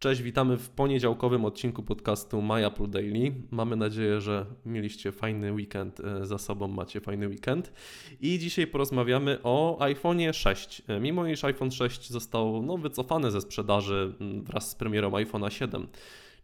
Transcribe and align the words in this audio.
Cześć, 0.00 0.22
witamy 0.22 0.56
w 0.56 0.70
poniedziałkowym 0.70 1.44
odcinku 1.44 1.82
podcastu 1.82 2.42
My 2.42 2.66
Apple 2.66 2.90
Daily. 2.90 3.32
Mamy 3.50 3.76
nadzieję, 3.76 4.20
że 4.20 4.46
mieliście 4.66 5.12
fajny 5.12 5.52
weekend 5.52 6.00
e, 6.00 6.26
za 6.26 6.38
sobą, 6.38 6.68
macie 6.68 7.00
fajny 7.00 7.28
weekend. 7.28 7.72
I 8.20 8.38
dzisiaj 8.38 8.66
porozmawiamy 8.66 9.38
o 9.42 9.80
iPhone 9.80 10.32
6. 10.32 10.82
E, 10.88 11.00
mimo 11.00 11.26
iż 11.26 11.44
iPhone 11.44 11.70
6 11.70 12.10
został 12.10 12.62
no, 12.62 12.76
wycofany 12.76 13.30
ze 13.30 13.40
sprzedaży 13.40 14.14
wraz 14.20 14.70
z 14.70 14.74
premierą 14.74 15.10
iPhone'a 15.10 15.50
7, 15.50 15.88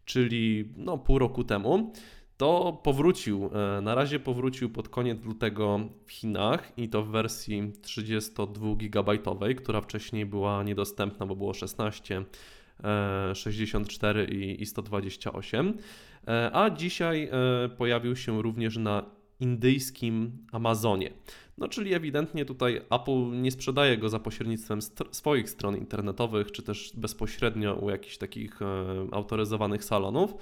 czyli 0.05 0.73
no, 0.75 0.97
pół 0.97 1.19
roku 1.19 1.43
temu, 1.43 1.93
to 2.37 2.79
powrócił. 2.83 3.49
E, 3.77 3.81
na 3.81 3.95
razie 3.95 4.19
powrócił 4.19 4.69
pod 4.69 4.89
koniec 4.89 5.25
lutego 5.25 5.79
w 6.05 6.11
Chinach 6.11 6.73
i 6.77 6.89
to 6.89 7.03
w 7.03 7.09
wersji 7.09 7.71
32 7.81 8.75
GB, 8.75 9.17
która 9.55 9.81
wcześniej 9.81 10.25
była 10.25 10.63
niedostępna, 10.63 11.25
bo 11.25 11.35
było 11.35 11.53
16 11.53 12.25
64 13.33 14.21
e, 14.21 14.25
i 14.33 14.65
128. 14.65 15.77
E, 16.27 16.49
a 16.53 16.69
dzisiaj 16.69 17.29
e, 17.31 17.69
pojawił 17.69 18.15
się 18.15 18.41
również 18.41 18.77
na 18.77 19.05
indyjskim 19.39 20.31
Amazonie. 20.51 21.13
No, 21.57 21.67
czyli 21.67 21.93
ewidentnie 21.93 22.45
tutaj 22.45 22.81
Apple 22.89 23.41
nie 23.41 23.51
sprzedaje 23.51 23.97
go 23.97 24.09
za 24.09 24.19
pośrednictwem 24.19 24.81
st 24.81 25.03
swoich 25.11 25.49
stron 25.49 25.77
internetowych, 25.77 26.51
czy 26.51 26.63
też 26.63 26.91
bezpośrednio 26.95 27.75
u 27.75 27.89
jakichś 27.89 28.17
takich 28.17 28.59
autoryzowanych 29.11 29.83
salonów, 29.83 30.33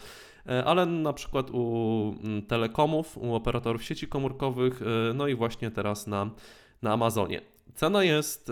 ale 0.65 0.85
na 0.85 1.13
przykład 1.13 1.51
u 1.51 2.15
mm, 2.23 2.41
telekomów, 2.41 3.17
u 3.17 3.35
operatorów 3.35 3.83
sieci 3.83 4.07
komórkowych, 4.07 4.81
no 5.13 5.27
i 5.27 5.35
właśnie 5.35 5.71
teraz 5.71 6.07
na, 6.07 6.29
na 6.81 6.93
Amazonie. 6.93 7.41
Cena 7.73 8.03
jest 8.03 8.51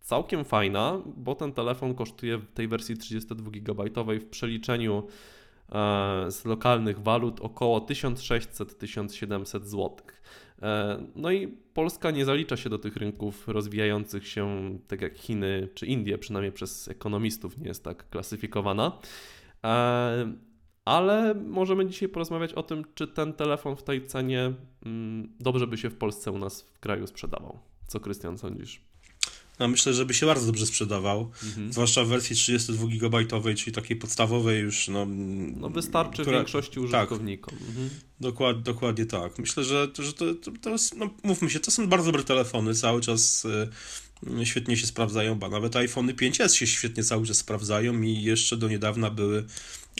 całkiem 0.00 0.44
fajna, 0.44 1.02
bo 1.16 1.34
ten 1.34 1.52
telefon 1.52 1.94
kosztuje 1.94 2.38
w 2.38 2.52
tej 2.52 2.68
wersji 2.68 2.96
32 2.96 3.50
GB 3.50 3.84
w 4.20 4.26
przeliczeniu 4.26 5.06
e, 5.72 6.30
z 6.30 6.44
lokalnych 6.44 7.02
walut 7.02 7.40
około 7.40 7.78
1600-1700 7.78 9.64
zł. 9.64 9.96
E, 10.62 11.02
no 11.16 11.30
i 11.30 11.48
Polska 11.48 12.10
nie 12.10 12.24
zalicza 12.24 12.56
się 12.56 12.70
do 12.70 12.78
tych 12.78 12.96
rynków 12.96 13.48
rozwijających 13.48 14.28
się, 14.28 14.78
tak 14.88 15.00
jak 15.00 15.18
Chiny 15.18 15.68
czy 15.74 15.86
Indie, 15.86 16.18
przynajmniej 16.18 16.52
przez 16.52 16.88
ekonomistów 16.88 17.58
nie 17.58 17.68
jest 17.68 17.84
tak 17.84 18.10
klasyfikowana. 18.10 18.98
E, 19.64 20.32
ale 20.84 21.34
możemy 21.34 21.86
dzisiaj 21.86 22.08
porozmawiać 22.08 22.52
o 22.52 22.62
tym, 22.62 22.84
czy 22.94 23.06
ten 23.06 23.32
telefon 23.32 23.76
w 23.76 23.82
tej 23.82 24.06
cenie 24.06 24.52
mm, 24.86 25.32
dobrze 25.40 25.66
by 25.66 25.76
się 25.76 25.90
w 25.90 25.96
Polsce 25.96 26.32
u 26.32 26.38
nas 26.38 26.62
w 26.62 26.78
kraju 26.78 27.06
sprzedawał. 27.06 27.58
Co 27.86 28.00
Krystian 28.00 28.38
sądzisz? 28.38 28.89
No 29.60 29.68
myślę, 29.68 29.94
że 29.94 30.06
by 30.06 30.14
się 30.14 30.26
bardzo 30.26 30.46
dobrze 30.46 30.66
sprzedawał, 30.66 31.30
mhm. 31.44 31.72
zwłaszcza 31.72 32.04
w 32.04 32.08
wersji 32.08 32.36
32 32.36 32.86
GB, 32.86 33.24
czyli 33.56 33.72
takiej 33.72 33.96
podstawowej 33.96 34.60
już. 34.60 34.88
No, 34.88 35.06
no 35.56 35.70
wystarczy 35.70 36.22
która, 36.22 36.38
większości 36.38 36.74
tak. 36.74 36.84
użytkownikom. 36.84 37.58
Tak, 37.58 37.68
mhm. 37.68 37.90
dokład, 38.20 38.62
dokładnie 38.62 39.06
tak. 39.06 39.38
Myślę, 39.38 39.64
że, 39.64 39.88
że 39.98 40.12
to, 40.12 40.34
to, 40.34 40.50
to 40.60 40.70
jest, 40.70 40.96
no 40.96 41.10
mówmy 41.22 41.50
się, 41.50 41.60
to 41.60 41.70
są 41.70 41.88
bardzo 41.88 42.06
dobre 42.06 42.24
telefony, 42.24 42.74
cały 42.74 43.00
czas 43.00 43.44
y, 43.44 44.46
świetnie 44.46 44.76
się 44.76 44.86
sprawdzają, 44.86 45.38
ba 45.38 45.48
nawet 45.48 45.76
iPhony 45.76 46.14
5S 46.14 46.54
się 46.54 46.66
świetnie 46.66 47.04
cały 47.04 47.26
czas 47.26 47.36
sprawdzają 47.36 48.02
i 48.02 48.22
jeszcze 48.22 48.56
do 48.56 48.68
niedawna 48.68 49.10
były 49.10 49.44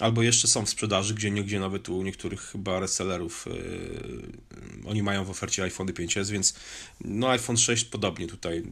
albo 0.01 0.23
jeszcze 0.23 0.49
są 0.49 0.67
w 0.67 0.71
sprzedaży, 0.71 1.15
gdzie 1.15 1.31
niegdzie 1.31 1.61
nawet 1.61 1.89
u 1.89 2.03
niektórych 2.03 2.41
chyba 2.41 2.81
resellerów 2.81 3.47
yy, 3.47 4.89
oni 4.89 5.03
mają 5.03 5.25
w 5.25 5.31
ofercie 5.31 5.63
iPhone 5.63 5.87
5S, 5.87 6.31
więc 6.31 6.55
no 7.01 7.31
iPhone 7.31 7.57
6 7.57 7.85
podobnie 7.85 8.27
tutaj 8.27 8.63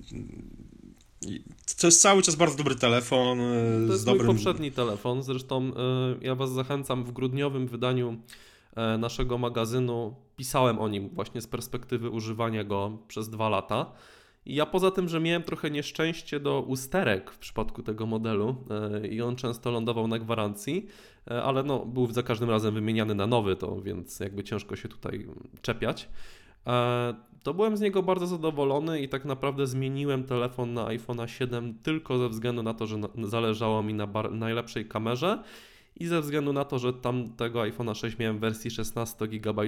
to 1.78 1.86
jest 1.86 2.02
cały 2.02 2.22
czas 2.22 2.34
bardzo 2.34 2.56
dobry 2.56 2.74
telefon. 2.74 3.40
E, 3.40 3.86
to 3.86 3.92
jest 3.92 4.06
dobrym... 4.06 4.26
mój 4.26 4.34
poprzedni 4.34 4.72
telefon. 4.72 5.22
Zresztą 5.22 5.62
e, 5.62 5.70
ja 6.20 6.34
Was 6.34 6.52
zachęcam 6.52 7.04
w 7.04 7.12
grudniowym 7.12 7.66
wydaniu 7.66 8.16
e, 8.76 8.98
naszego 8.98 9.38
magazynu. 9.38 10.14
Pisałem 10.36 10.78
o 10.78 10.88
nim 10.88 11.08
właśnie 11.08 11.40
z 11.40 11.46
perspektywy 11.46 12.10
używania 12.10 12.64
go 12.64 12.98
przez 13.08 13.30
dwa 13.30 13.48
lata. 13.48 13.92
I 14.46 14.55
ja 14.55 14.67
poza 14.67 14.90
tym, 14.90 15.08
że 15.08 15.20
miałem 15.20 15.42
trochę 15.42 15.70
nieszczęście 15.70 16.40
do 16.40 16.61
usterek 16.61 17.30
w 17.30 17.38
przypadku 17.38 17.83
tego 17.83 18.06
modelu 18.06 18.56
i 19.11 19.22
on 19.22 19.36
często 19.36 19.70
lądował 19.70 20.08
na 20.08 20.18
gwarancji, 20.18 20.86
ale 21.27 21.62
no, 21.62 21.86
był 21.86 22.12
za 22.12 22.22
każdym 22.22 22.50
razem 22.50 22.74
wymieniany 22.74 23.14
na 23.14 23.27
nowy, 23.27 23.56
to 23.56 23.80
więc 23.80 24.20
jakby 24.20 24.44
ciężko 24.44 24.77
się 24.77 24.88
tutaj 24.88 25.27
czepiać 25.62 26.08
to 27.42 27.55
byłem 27.55 27.77
z 27.77 27.80
niego 27.80 28.02
bardzo 28.02 28.27
zadowolony 28.27 29.01
i 29.01 29.08
tak 29.08 29.24
naprawdę 29.24 29.67
zmieniłem 29.67 30.24
telefon 30.24 30.74
na 30.74 30.86
iPhone 30.86 31.29
7 31.29 31.74
tylko 31.83 32.18
ze 32.18 32.29
względu 32.29 32.62
na 32.62 32.74
to, 32.74 32.86
że 32.86 32.96
zależało 33.23 33.83
mi 33.83 33.95
na 33.95 34.08
najlepszej 34.30 34.89
kamerze 34.89 35.42
i 36.01 36.06
ze 36.06 36.20
względu 36.20 36.52
na 36.52 36.64
to, 36.64 36.79
że 36.79 36.92
tamtego 36.92 37.61
iPhone'a 37.61 37.95
6 37.95 38.18
miałem 38.18 38.36
w 38.36 38.40
wersji 38.40 38.70
16 38.70 39.29
GB, 39.29 39.62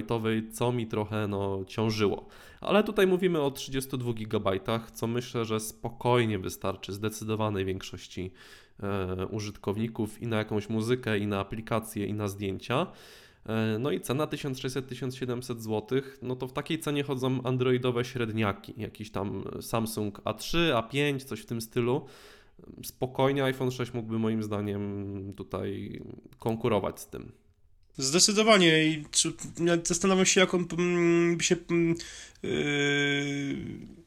co 0.51 0.71
mi 0.71 0.87
trochę 0.87 1.27
no, 1.27 1.65
ciążyło. 1.67 2.25
Ale 2.61 2.83
tutaj 2.83 3.07
mówimy 3.07 3.41
o 3.41 3.51
32 3.51 4.13
GB, 4.13 4.59
co 4.93 5.07
myślę, 5.07 5.45
że 5.45 5.59
spokojnie 5.59 6.39
wystarczy 6.39 6.93
zdecydowanej 6.93 7.65
większości 7.65 8.31
e, 8.83 9.25
użytkowników 9.25 10.21
i 10.21 10.27
na 10.27 10.37
jakąś 10.37 10.69
muzykę, 10.69 11.17
i 11.17 11.27
na 11.27 11.39
aplikacje, 11.39 12.05
i 12.05 12.13
na 12.13 12.27
zdjęcia. 12.27 12.87
E, 13.45 13.79
no 13.79 13.91
i 13.91 14.01
cena 14.01 14.25
1600-1700 14.25 15.59
zł, 15.59 16.01
no 16.21 16.35
to 16.35 16.47
w 16.47 16.53
takiej 16.53 16.79
cenie 16.79 17.03
chodzą 17.03 17.43
androidowe 17.43 18.05
średniaki, 18.05 18.73
jakiś 18.77 19.11
tam 19.11 19.43
Samsung 19.61 20.19
A3, 20.19 20.57
A5, 20.73 21.23
coś 21.23 21.41
w 21.41 21.45
tym 21.45 21.61
stylu. 21.61 22.05
Spokojnie 22.83 23.43
iPhone 23.43 23.71
6 23.71 23.93
mógłby 23.93 24.19
moim 24.19 24.43
zdaniem 24.43 25.33
tutaj 25.37 26.01
konkurować 26.39 26.99
z 26.99 27.07
tym. 27.07 27.31
Zdecydowanie 27.97 28.85
i 28.85 29.05
zastanawiam 29.83 30.25
się, 30.25 30.41
jak 30.41 30.53
on 30.53 30.65
mm, 30.77 31.37
by 31.37 31.43
się 31.43 31.55
yy 32.43 34.00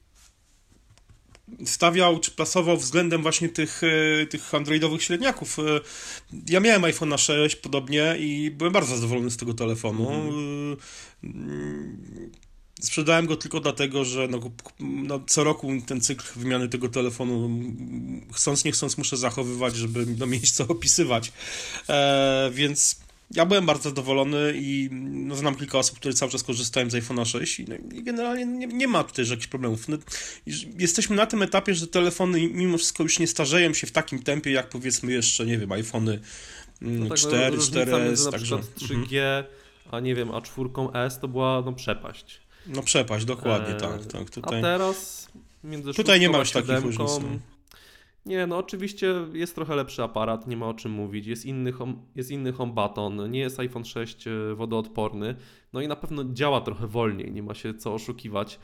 stawiał 1.64 2.20
czy 2.20 2.30
plasował 2.30 2.76
względem 2.76 3.22
właśnie 3.22 3.48
tych, 3.48 3.82
e, 4.22 4.26
tych 4.26 4.54
androidowych 4.54 5.02
średniaków. 5.02 5.58
E, 5.58 5.62
ja 6.48 6.60
miałem 6.60 6.84
iPhone 6.84 7.18
6 7.18 7.56
podobnie 7.56 8.16
i 8.18 8.50
byłem 8.50 8.72
bardzo 8.72 8.96
zadowolony 8.96 9.30
z 9.30 9.36
tego 9.36 9.54
telefonu. 9.54 10.10
Mm. 10.10 10.76
Sprzedałem 12.80 13.26
go 13.26 13.36
tylko 13.36 13.60
dlatego, 13.60 14.04
że 14.04 14.28
no, 14.28 14.40
no, 14.80 15.20
co 15.26 15.44
roku 15.44 15.72
ten 15.86 16.00
cykl 16.00 16.24
wymiany 16.36 16.68
tego 16.68 16.88
telefonu, 16.88 17.50
chcąc 18.32 18.64
nie 18.64 18.72
chcąc, 18.72 18.98
muszę 18.98 19.16
zachowywać, 19.16 19.76
żeby 19.76 20.06
no, 20.18 20.26
mieć 20.26 20.50
co 20.50 20.64
opisywać. 20.68 21.32
E, 21.88 22.50
więc 22.54 22.96
ja 23.36 23.46
byłem 23.46 23.66
bardzo 23.66 23.88
zadowolony 23.88 24.52
i 24.56 24.88
no, 24.92 25.36
znam 25.36 25.54
kilka 25.54 25.78
osób, 25.78 25.98
które 25.98 26.14
cały 26.14 26.32
czas 26.32 26.42
korzystają 26.42 26.90
z 26.90 26.94
iPhone'a 26.94 27.24
6 27.24 27.60
i, 27.60 27.64
no, 27.68 27.74
i 27.92 28.02
generalnie 28.02 28.46
nie, 28.46 28.66
nie, 28.66 28.88
ma 28.88 29.04
tutaj 29.04 29.28
jakichś 29.28 29.46
problemów. 29.46 29.88
No, 29.88 29.96
jesteśmy 30.78 31.16
na 31.16 31.26
tym 31.26 31.42
etapie, 31.42 31.74
że 31.74 31.86
telefony 31.86 32.48
mimo 32.48 32.78
wszystko 32.78 33.02
już 33.02 33.18
nie 33.18 33.26
starzeją 33.26 33.74
się 33.74 33.86
w 33.86 33.92
takim 33.92 34.22
tempie, 34.22 34.50
jak 34.50 34.68
powiedzmy 34.68 35.12
jeszcze, 35.12 35.46
nie 35.46 35.58
wiem, 35.58 35.72
iPhony 35.72 36.20
no 36.80 37.08
tak, 37.08 37.18
4, 37.18 37.58
4S. 37.58 38.30
Także, 38.30 38.56
3G, 38.56 39.18
mhm. 39.18 39.44
a 39.90 40.00
nie 40.00 40.14
wiem, 40.14 40.30
a 40.30 40.40
4S 40.40 41.20
to 41.20 41.28
była 41.28 41.62
no, 41.66 41.72
przepaść. 41.72 42.40
No 42.66 42.82
przepaść, 42.82 43.24
dokładnie, 43.24 43.76
e, 43.76 43.80
tak. 43.80 44.06
tak 44.06 44.30
tutaj, 44.30 44.58
a 44.58 44.62
teraz 44.62 45.28
między 45.64 45.94
Tutaj 45.94 46.20
nie 46.20 46.30
ma 46.30 46.38
już 46.38 46.50
takich 46.50 46.80
różnic. 46.80 46.98
No. 46.98 47.53
Nie, 48.26 48.46
no 48.46 48.58
oczywiście 48.58 49.14
jest 49.32 49.54
trochę 49.54 49.76
lepszy 49.76 50.02
aparat, 50.02 50.46
nie 50.46 50.56
ma 50.56 50.68
o 50.68 50.74
czym 50.74 50.92
mówić. 50.92 51.26
Jest 51.26 51.46
inny, 51.46 51.72
home, 51.72 51.94
jest 52.14 52.30
inny 52.30 52.52
home 52.52 52.72
button, 52.72 53.30
nie 53.30 53.40
jest 53.40 53.60
iPhone 53.60 53.84
6 53.84 54.26
e, 54.26 54.54
wodoodporny. 54.54 55.34
No 55.72 55.80
i 55.80 55.88
na 55.88 55.96
pewno 55.96 56.24
działa 56.24 56.60
trochę 56.60 56.86
wolniej, 56.86 57.32
nie 57.32 57.42
ma 57.42 57.54
się 57.54 57.74
co 57.74 57.94
oszukiwać. 57.94 58.58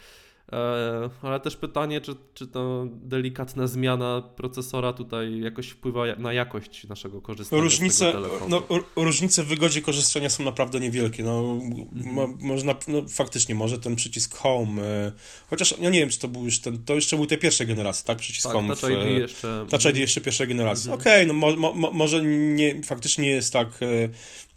E, 0.52 1.10
ale 1.22 1.40
też 1.40 1.56
pytanie, 1.56 2.00
czy, 2.00 2.12
czy 2.34 2.46
to 2.46 2.86
delikatna 2.90 3.66
zmiana 3.66 4.22
procesora 4.36 4.92
tutaj 4.92 5.40
jakoś 5.40 5.68
wpływa 5.68 6.04
na 6.18 6.32
jakość 6.32 6.84
naszego 6.88 7.20
korzystania 7.20 7.62
różnice, 7.62 7.94
z 7.94 7.98
tego 7.98 8.12
telefonu? 8.12 8.62
No, 8.70 8.78
różnice 8.97 9.42
w 9.42 9.47
wygodzie 9.47 9.82
korzystania 9.82 10.30
są 10.30 10.44
naprawdę 10.44 10.80
niewielkie. 10.80 11.22
No, 11.22 11.58
mhm. 11.62 12.14
mo, 12.14 12.28
można, 12.41 12.74
no, 12.88 13.02
faktycznie 13.08 13.54
może 13.54 13.78
ten 13.78 13.97
przycisk 13.97 14.36
Home, 14.36 14.82
e, 14.82 15.12
chociaż 15.50 15.74
ja 15.80 15.91
nie 15.91 16.00
wiem, 16.00 16.08
czy 16.08 16.18
to 16.18 16.28
był 16.28 16.44
już 16.44 16.60
ten, 16.60 16.84
to 16.84 16.94
jeszcze 16.94 17.16
był 17.16 17.26
tej 17.26 17.38
pierwszej 17.38 17.66
generacji, 17.66 18.06
tak? 18.06 18.18
Przycisk 18.18 18.44
tak, 18.44 18.53
Home. 18.53 18.76
Touch 18.76 18.92
ID 18.92 18.98
e, 18.98 19.10
jeszcze. 19.10 19.66
Touch 19.70 19.84
ID 19.84 19.96
jeszcze 19.96 20.20
pierwszej 20.20 20.48
generacji. 20.48 20.91
Mhm. 20.91 21.00
Okej, 21.00 21.24
okay, 21.24 21.26
no 21.26 21.34
mo, 21.34 21.72
mo, 21.72 21.92
może 21.92 22.22
nie, 22.24 22.82
faktycznie 22.82 23.24
nie 23.24 23.30
jest 23.30 23.53
tak 23.53 23.68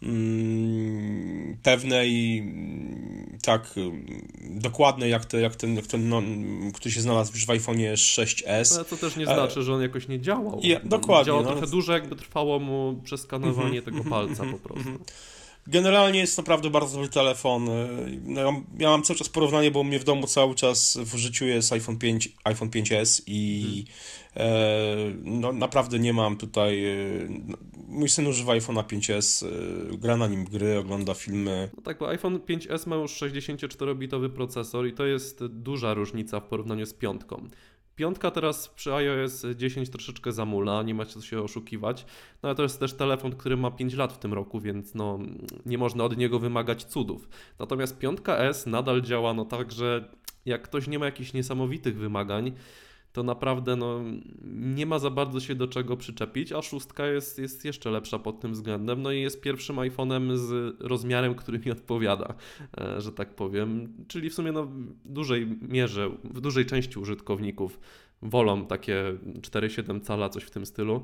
mm, 0.02 1.56
pewne 1.62 2.06
i 2.06 2.38
mm, 2.38 3.38
tak 3.42 3.74
mm, 3.76 4.28
dokładne 4.40 5.08
jak, 5.08 5.24
te, 5.24 5.40
jak 5.40 5.56
ten, 5.56 5.76
ten 5.88 6.08
no, 6.08 6.22
który 6.74 6.90
się 6.90 7.00
znalazł 7.00 7.32
już 7.32 7.46
w 7.46 7.50
iPhone 7.50 7.76
6s. 7.76 8.74
Ale 8.74 8.84
to 8.84 8.96
też 8.96 9.16
nie 9.16 9.24
znaczy, 9.24 9.62
że 9.62 9.74
on 9.74 9.82
jakoś 9.82 10.08
nie 10.08 10.20
działał. 10.20 10.60
Ja, 10.62 10.80
dokładnie. 10.84 11.26
Działał 11.26 11.42
no. 11.42 11.50
trochę 11.50 11.66
dłużej, 11.66 11.94
jakby 11.94 12.16
trwało 12.16 12.58
mu 12.58 13.00
przeskanowanie 13.04 13.78
mhm, 13.78 13.84
tego 13.84 13.96
mhm, 13.96 14.10
palca 14.10 14.42
mhm, 14.42 14.58
po 14.58 14.68
prostu. 14.68 14.90
Generalnie 15.66 16.18
jest 16.18 16.38
naprawdę 16.38 16.70
bardzo 16.70 16.94
dobry 16.94 17.08
telefon. 17.08 17.68
No, 18.22 18.62
ja 18.78 18.90
mam 18.90 19.02
cały 19.02 19.18
czas 19.18 19.28
porównanie, 19.28 19.70
bo 19.70 19.80
u 19.80 19.84
mnie 19.84 19.98
w 19.98 20.04
domu 20.04 20.26
cały 20.26 20.54
czas 20.54 20.98
w 21.00 21.16
życiu 21.16 21.46
jest 21.46 21.72
iPhone 21.72 21.98
5, 21.98 22.28
iPhone 22.44 22.70
5s 22.70 23.22
i 23.26 23.84
hmm. 24.34 24.52
e, 24.52 25.14
no, 25.22 25.52
naprawdę 25.52 25.98
nie 25.98 26.12
mam 26.12 26.36
tutaj. 26.36 26.84
Mój 27.94 28.08
syn 28.08 28.26
używa 28.26 28.52
iPhone'a 28.52 28.82
5S, 28.82 29.46
y, 29.46 29.98
gra 29.98 30.16
na 30.16 30.28
nim 30.28 30.44
gry, 30.44 30.78
ogląda 30.78 31.14
filmy. 31.14 31.70
No 31.76 31.82
tak, 31.82 31.98
bo 31.98 32.08
iPhone 32.08 32.38
5S 32.38 32.86
ma 32.86 32.96
już 32.96 33.12
64-bitowy 33.12 34.28
procesor 34.28 34.86
i 34.86 34.92
to 34.92 35.06
jest 35.06 35.46
duża 35.46 35.94
różnica 35.94 36.40
w 36.40 36.44
porównaniu 36.44 36.86
z 36.86 36.94
piątką. 36.94 37.48
Piątka 37.96 38.30
teraz 38.30 38.68
przy 38.68 38.94
iOS 38.94 39.46
10 39.56 39.90
troszeczkę 39.90 40.32
zamula, 40.32 40.82
nie 40.82 40.94
ma 40.94 41.04
co 41.04 41.22
się 41.22 41.42
oszukiwać. 41.42 42.06
No 42.42 42.48
ale 42.48 42.56
to 42.56 42.62
jest 42.62 42.80
też 42.80 42.92
telefon, 42.92 43.32
który 43.32 43.56
ma 43.56 43.70
5 43.70 43.94
lat 43.94 44.12
w 44.12 44.18
tym 44.18 44.34
roku, 44.34 44.60
więc 44.60 44.94
no, 44.94 45.18
nie 45.66 45.78
można 45.78 46.04
od 46.04 46.16
niego 46.16 46.38
wymagać 46.38 46.84
cudów. 46.84 47.28
Natomiast 47.58 47.98
piątka 47.98 48.36
S 48.38 48.66
nadal 48.66 49.02
działa 49.02 49.34
no 49.34 49.44
tak, 49.44 49.72
że 49.72 50.08
jak 50.46 50.62
ktoś 50.62 50.88
nie 50.88 50.98
ma 50.98 51.04
jakichś 51.04 51.32
niesamowitych 51.32 51.98
wymagań, 51.98 52.52
to 53.14 53.22
naprawdę 53.22 53.76
no, 53.76 54.00
nie 54.44 54.86
ma 54.86 54.98
za 54.98 55.10
bardzo 55.10 55.40
się 55.40 55.54
do 55.54 55.68
czego 55.68 55.96
przyczepić, 55.96 56.52
a 56.52 56.62
szóstka 56.62 57.06
jest, 57.06 57.38
jest 57.38 57.64
jeszcze 57.64 57.90
lepsza 57.90 58.18
pod 58.18 58.40
tym 58.40 58.52
względem, 58.52 59.02
no 59.02 59.12
i 59.12 59.20
jest 59.20 59.40
pierwszym 59.40 59.76
iPhone'em 59.76 60.36
z 60.36 60.76
rozmiarem, 60.80 61.34
który 61.34 61.58
mi 61.58 61.70
odpowiada, 61.70 62.34
e, 62.78 63.00
że 63.00 63.12
tak 63.12 63.34
powiem, 63.34 63.94
czyli 64.08 64.30
w 64.30 64.34
sumie 64.34 64.52
no, 64.52 64.64
w 64.64 64.92
dużej 65.04 65.46
mierze, 65.62 66.10
w 66.24 66.40
dużej 66.40 66.66
części 66.66 66.98
użytkowników 66.98 67.80
wolą 68.22 68.66
takie 68.66 69.04
4,7 69.40 70.00
cala, 70.00 70.28
coś 70.28 70.44
w 70.44 70.50
tym 70.50 70.66
stylu. 70.66 71.02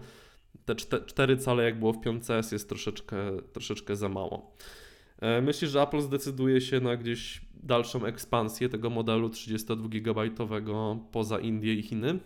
Te 0.64 0.74
4 1.06 1.36
cale, 1.36 1.64
jak 1.64 1.78
było 1.78 1.92
w 1.92 2.00
5S, 2.00 2.52
jest 2.52 2.68
troszeczkę, 2.68 3.16
troszeczkę 3.52 3.96
za 3.96 4.08
mało. 4.08 4.56
E, 5.20 5.42
myślisz, 5.42 5.70
że 5.70 5.82
Apple 5.82 6.00
zdecyduje 6.00 6.60
się 6.60 6.80
na 6.80 6.96
gdzieś 6.96 7.40
dalszą 7.62 8.04
ekspansję 8.04 8.68
tego 8.68 8.90
modelu 8.90 9.28
32-gigabajtowego 9.28 10.98
poza 11.12 11.38
Indię 11.38 11.74
i 11.74 11.82
Chiny? 11.82 12.18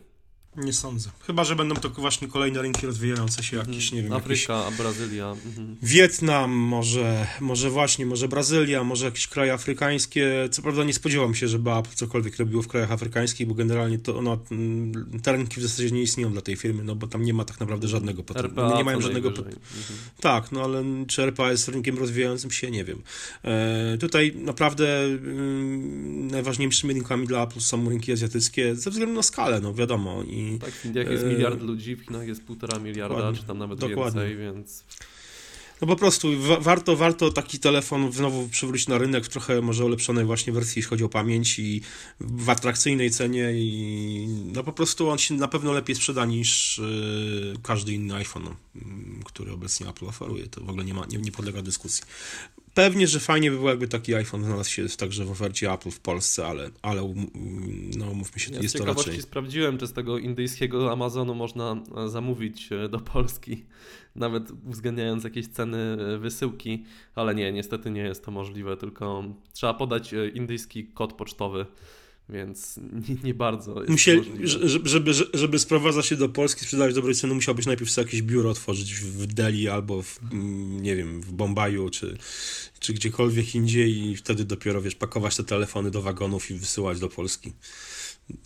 Nie 0.56 0.72
sądzę. 0.72 1.10
Chyba, 1.26 1.44
że 1.44 1.56
będą 1.56 1.74
to 1.74 1.90
właśnie 1.90 2.28
kolejne 2.28 2.62
rynki 2.62 2.86
rozwijające 2.86 3.42
się, 3.42 3.56
jakieś, 3.56 3.92
nie 3.92 4.02
wiem, 4.02 4.12
Afryka, 4.12 4.64
jakieś... 4.64 4.78
Brazylia. 4.78 5.30
Mhm. 5.46 5.76
Wietnam, 5.82 6.50
może, 6.50 7.26
może 7.40 7.70
właśnie, 7.70 8.06
może 8.06 8.28
Brazylia, 8.28 8.84
może 8.84 9.04
jakieś 9.04 9.28
kraje 9.28 9.52
afrykańskie. 9.52 10.48
Co 10.50 10.62
prawda 10.62 10.84
nie 10.84 10.94
spodziewam 10.94 11.34
się, 11.34 11.48
żeby 11.48 11.72
Apple 11.72 11.94
cokolwiek 11.94 12.36
robiło 12.36 12.62
w 12.62 12.68
krajach 12.68 12.92
afrykańskich, 12.92 13.46
bo 13.46 13.54
generalnie 13.54 13.98
to 13.98 14.22
no, 14.22 14.38
te 15.22 15.32
rynki 15.32 15.60
w 15.60 15.62
zasadzie 15.62 15.90
nie 15.90 16.02
istnieją 16.02 16.32
dla 16.32 16.42
tej 16.42 16.56
firmy, 16.56 16.84
no 16.84 16.94
bo 16.94 17.06
tam 17.06 17.22
nie 17.22 17.34
ma 17.34 17.44
tak 17.44 17.60
naprawdę 17.60 17.88
żadnego 17.88 18.22
potencjału. 18.22 18.76
Nie 18.76 18.84
mają 18.84 19.00
żadnego 19.00 19.30
pot... 19.30 19.46
mhm. 19.46 19.56
Tak, 20.20 20.52
no 20.52 20.64
ale 20.64 20.84
czy 21.06 21.22
RPA 21.22 21.50
jest 21.50 21.68
rynkiem 21.68 21.98
rozwijającym 21.98 22.50
się, 22.50 22.70
nie 22.70 22.84
wiem. 22.84 23.02
E, 23.44 23.98
tutaj 23.98 24.34
naprawdę 24.36 25.04
y, 25.04 25.18
najważniejszymi 26.30 26.94
rynkami 26.94 27.26
dla 27.26 27.42
Apple 27.42 27.60
są 27.60 27.88
rynki 27.88 28.12
azjatyckie 28.12 28.74
ze 28.76 28.90
względu 28.90 29.14
na 29.14 29.22
skalę, 29.22 29.60
no 29.60 29.74
wiadomo. 29.74 30.22
I 30.22 30.43
tak, 30.60 30.70
w 30.70 30.84
Indiach 30.84 31.10
jest 31.10 31.24
miliard 31.24 31.62
ludzi, 31.62 31.96
w 31.96 32.00
Chinach 32.04 32.26
jest 32.26 32.44
półtora 32.44 32.78
miliarda, 32.78 33.14
dokładnie, 33.14 33.40
czy 33.40 33.46
tam 33.46 33.58
nawet 33.58 33.78
dokładnie. 33.78 34.20
więcej, 34.20 34.36
więc... 34.36 34.84
No 35.80 35.86
po 35.86 35.96
prostu 35.96 36.28
warto, 36.60 36.96
warto 36.96 37.30
taki 37.30 37.58
telefon 37.58 38.12
znowu 38.12 38.48
przywrócić 38.48 38.88
na 38.88 38.98
rynek 38.98 39.24
w 39.24 39.28
trochę 39.28 39.60
może 39.60 39.84
ulepszonej 39.84 40.24
właśnie 40.24 40.52
wersji, 40.52 40.78
jeśli 40.78 40.90
chodzi 40.90 41.04
o 41.04 41.08
pamięć 41.08 41.58
i 41.58 41.80
w 42.20 42.50
atrakcyjnej 42.50 43.10
cenie 43.10 43.52
i 43.54 44.26
no 44.54 44.64
po 44.64 44.72
prostu 44.72 45.10
on 45.10 45.18
się 45.18 45.34
na 45.34 45.48
pewno 45.48 45.72
lepiej 45.72 45.96
sprzeda 45.96 46.24
niż 46.24 46.78
yy, 46.78 47.54
każdy 47.62 47.92
inny 47.92 48.14
iPhone, 48.14 48.44
yy, 48.44 48.82
który 49.24 49.52
obecnie 49.52 49.88
Apple 49.88 50.06
oferuje. 50.06 50.46
To 50.46 50.60
w 50.60 50.68
ogóle 50.68 50.84
nie, 50.84 50.94
ma, 50.94 51.06
nie, 51.06 51.18
nie 51.18 51.32
podlega 51.32 51.62
dyskusji. 51.62 52.04
Pewnie, 52.74 53.06
że 53.06 53.20
fajnie 53.20 53.50
by 53.50 53.56
było, 53.56 53.70
jakby 53.70 53.88
taki 53.88 54.14
iPhone 54.14 54.44
znalazł 54.44 54.70
się 54.70 54.88
także 54.88 55.24
w 55.24 55.30
ofercie 55.30 55.72
Apple 55.72 55.90
w 55.90 56.00
Polsce, 56.00 56.46
ale, 56.46 56.70
ale 56.82 57.02
um, 57.02 57.30
no 57.96 58.14
mówmy 58.14 58.40
się, 58.40 58.54
ja 58.54 58.60
jest 58.60 58.78
to 58.78 58.84
raczej... 58.84 59.22
sprawdziłem, 59.22 59.78
czy 59.78 59.86
z 59.86 59.92
tego 59.92 60.18
indyjskiego 60.18 60.92
Amazonu 60.92 61.34
można 61.34 61.82
e, 61.96 62.08
zamówić 62.08 62.72
e, 62.72 62.88
do 62.88 63.00
Polski, 63.00 63.64
nawet 64.16 64.50
uwzględniając 64.50 65.24
jakieś 65.24 65.46
ceny 65.46 65.78
e, 65.78 66.18
wysyłki, 66.18 66.84
ale 67.14 67.34
nie, 67.34 67.52
niestety 67.52 67.90
nie 67.90 68.02
jest 68.02 68.24
to 68.24 68.30
możliwe, 68.30 68.76
tylko 68.76 69.24
trzeba 69.52 69.74
podać 69.74 70.14
indyjski 70.34 70.84
kod 70.84 71.12
pocztowy 71.12 71.66
więc 72.28 72.76
nie, 73.08 73.16
nie 73.24 73.34
bardzo. 73.34 73.82
Musieli, 73.88 74.48
żeby, 74.48 74.88
żeby, 74.88 75.12
żeby 75.34 75.58
sprowadzać 75.58 76.06
się 76.06 76.16
do 76.16 76.28
Polski, 76.28 76.64
sprzedawać 76.64 76.94
dobrej 76.94 77.14
ceny, 77.14 77.34
musiałbyś 77.34 77.66
najpierw 77.66 77.90
sobie 77.90 78.06
jakieś 78.06 78.22
biuro 78.22 78.50
otworzyć 78.50 78.94
w 78.94 79.26
Delhi 79.26 79.68
albo 79.68 80.02
w, 80.02 80.20
nie 80.80 80.96
wiem, 80.96 81.20
w 81.20 81.32
Bombaju 81.32 81.90
czy, 81.90 82.18
czy 82.80 82.94
gdziekolwiek 82.94 83.54
indziej 83.54 83.96
i 83.96 84.16
wtedy 84.16 84.44
dopiero, 84.44 84.82
wiesz, 84.82 84.94
pakować 84.94 85.36
te 85.36 85.44
telefony 85.44 85.90
do 85.90 86.02
wagonów 86.02 86.50
i 86.50 86.54
wysyłać 86.54 87.00
do 87.00 87.08
Polski. 87.08 87.52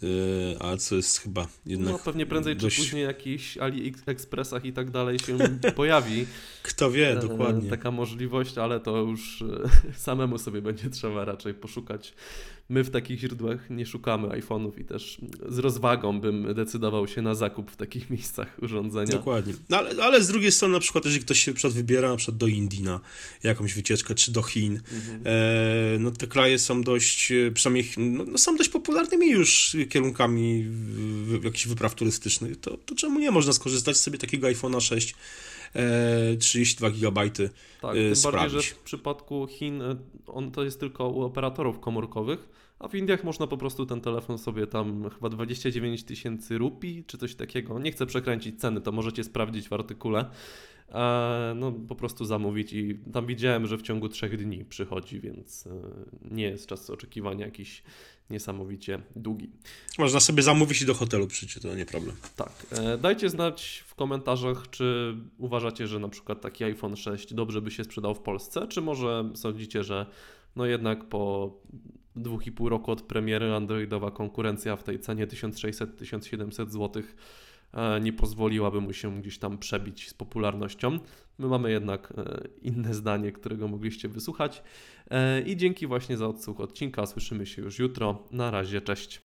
Yy, 0.03 0.57
a 0.61 0.77
co 0.77 0.97
jest 0.97 1.19
chyba 1.19 1.49
jednak. 1.67 1.93
No 1.93 1.99
pewnie 1.99 2.27
prędzej 2.27 2.57
dość... 2.57 2.77
czy 2.77 2.83
później 2.83 3.05
jakichś 3.05 3.59
AliExpressach 3.59 4.65
i 4.65 4.73
tak 4.73 4.91
dalej 4.91 5.19
się 5.19 5.39
pojawi. 5.77 6.27
Kto 6.69 6.91
wie, 6.91 7.11
e, 7.11 7.17
dokładnie. 7.17 7.71
Taka 7.71 7.91
możliwość, 7.91 8.59
ale 8.59 8.81
to 8.81 8.97
już 8.97 9.45
samemu 9.97 10.39
sobie 10.39 10.63
będzie 10.63 10.91
trzeba 10.91 11.25
raczej 11.25 11.55
poszukać 11.55 12.15
my 12.69 12.85
w 12.85 12.91
takich 12.91 13.21
źródłach 13.21 13.71
nie 13.71 13.87
szukamy 13.87 14.29
iPhone'ów 14.29 14.81
i 14.81 14.85
też 14.85 15.21
z 15.49 15.59
rozwagą 15.59 16.21
bym 16.21 16.55
decydował 16.55 17.09
się 17.09 17.23
na 17.23 17.35
zakup 17.35 17.71
w 17.71 17.77
takich 17.77 18.11
miejscach 18.11 18.57
urządzenia. 18.63 19.13
Dokładnie. 19.13 19.55
No, 19.69 19.77
ale, 19.77 20.05
ale 20.05 20.23
z 20.23 20.29
drugiej 20.29 20.53
strony 20.53 20.75
na 20.75 20.81
przykład, 20.81 21.05
jeżeli 21.05 21.25
ktoś 21.25 21.39
się 21.39 21.55
przykład 21.55 21.73
wybiera 21.73 22.09
na 22.09 22.17
przykład 22.17 22.37
do 22.37 22.47
Indii 22.47 22.83
na 22.83 23.01
jakąś 23.43 23.75
wycieczkę, 23.75 24.15
czy 24.15 24.33
do 24.33 24.43
Chin, 24.43 24.81
mhm. 24.93 25.23
e, 25.25 25.99
no 25.99 26.11
te 26.11 26.27
kraje 26.27 26.59
są 26.59 26.83
dość, 26.83 27.33
e, 27.33 27.51
przynajmniej 27.51 27.87
no, 27.97 28.25
no 28.25 28.39
są 28.39 28.57
dość 28.57 28.71
popularnymi 28.71 29.31
już 29.31 29.77
kierunkami 29.89 30.65
w, 30.69 31.41
w 31.41 31.45
jakichś 31.45 31.67
wypraw 31.67 31.95
turystycznych, 31.95 32.61
to, 32.61 32.77
to 32.77 32.95
czemu 32.95 33.21
nie 33.21 33.31
można 33.31 33.53
skorzystać 33.53 33.97
sobie 33.97 34.19
takiego 34.19 34.47
iPhone'a 34.47 34.81
6 34.81 35.15
32 36.39 36.91
GB 36.91 37.31
tak, 37.81 37.95
tym 37.95 38.17
sprawić. 38.17 38.41
bardziej, 38.41 38.63
że 38.63 38.75
w 38.75 38.79
przypadku 38.79 39.47
Chin 39.47 39.83
e, 39.83 39.97
on 40.27 40.51
to 40.51 40.65
jest 40.65 40.81
tylko 40.81 41.09
u 41.09 41.23
operatorów 41.23 41.81
komórkowych, 41.81 42.49
a 42.79 42.89
w 42.89 42.95
Indiach 42.95 43.25
można 43.25 43.47
po 43.47 43.57
prostu 43.57 43.87
ten 43.87 44.01
telefon 44.01 44.39
sobie 44.39 44.67
tam 44.67 45.11
chyba 45.11 45.29
29 45.29 46.05
tysięcy 46.05 46.59
rupii, 46.59 47.05
czy 47.07 47.19
coś 47.19 47.35
takiego. 47.35 47.79
Nie 47.79 47.93
chcę 47.93 48.07
przekręcić 48.07 48.61
ceny, 48.61 48.81
to 48.81 48.93
możecie 48.93 49.25
sprawdzić 49.25 49.69
w 49.69 49.73
artykule. 49.73 50.31
E, 50.89 51.53
no 51.57 51.73
po 51.73 51.95
prostu 51.95 52.25
zamówić 52.25 52.73
i 52.73 52.99
tam 53.13 53.27
widziałem, 53.27 53.67
że 53.67 53.79
w 53.79 53.83
ciągu 53.83 54.09
trzech 54.09 54.37
dni 54.37 54.65
przychodzi, 54.65 55.21
więc 55.21 55.67
e, 55.67 55.71
nie 56.31 56.45
jest 56.45 56.67
czas 56.67 56.91
oczekiwania 56.91 57.47
jakiś 57.47 57.83
niesamowicie 58.31 59.03
długi. 59.17 59.51
Można 59.99 60.21
sobie 60.21 60.43
zamówić 60.43 60.83
i 60.83 60.87
do 60.87 60.95
hotelu 60.95 61.27
przyjść, 61.27 61.61
to 61.61 61.75
nie 61.75 61.87
problem. 61.87 62.17
Tak. 62.37 62.53
E, 62.71 62.99
dajcie 62.99 63.31
znać 63.31 63.85
w 63.87 63.95
komentarzach, 63.95 64.71
czy 64.71 65.17
uważacie, 65.39 65.87
że 65.87 65.99
na 65.99 66.09
przykład 66.09 66.41
taki 66.41 66.65
iPhone 66.65 66.97
6 66.97 67.35
dobrze 67.35 67.63
by 67.63 67.71
się 67.71 67.85
sprzedał 67.85 68.15
w 68.15 68.21
Polsce, 68.21 68.69
czy 68.69 68.81
może 68.81 69.31
sądzicie, 69.35 69.85
że 69.85 70.07
no 70.57 70.67
jednak 70.67 71.09
po 71.09 71.53
2,5 72.17 72.69
roku 72.69 72.91
od 72.91 73.03
premiery 73.03 73.55
Androidowa 73.55 74.11
konkurencja 74.11 74.77
w 74.77 74.83
tej 74.83 75.01
cenie 75.01 75.27
1600-1700 75.27 76.71
zł 76.71 77.03
nie 78.01 78.13
pozwoliłaby 78.13 78.81
mu 78.81 78.93
się 78.93 79.21
gdzieś 79.21 79.39
tam 79.39 79.59
przebić 79.59 80.09
z 80.09 80.15
popularnością. 80.15 80.99
My 81.39 81.47
mamy 81.47 81.71
jednak 81.71 82.13
e, 82.17 82.49
inne 82.63 82.95
zdanie, 82.95 83.33
którego 83.33 83.69
mogliście 83.69 84.09
wysłuchać. 84.09 84.63
E, 85.11 85.41
I 85.41 85.57
dzięki 85.57 85.87
właśnie 85.87 86.17
za 86.17 86.27
odsłuch 86.27 86.61
odcinka. 86.61 87.07
Słyszymy 87.07 87.47
się 87.47 87.63
już 87.63 87.79
jutro. 87.79 88.29
Na 88.31 88.51
razie, 88.51 88.81
cześć. 88.81 89.23